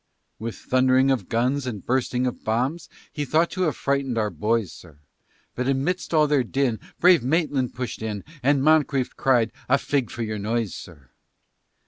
[0.39, 4.71] With thund'ring of guns, And bursting of bombs, He thought to have frighten'd our boys,
[4.73, 4.97] sir:
[5.53, 10.23] But amidst all their din, Brave Maitland push'd in, And Moncrieffe cried, "A fig for
[10.23, 11.11] your noise," sir.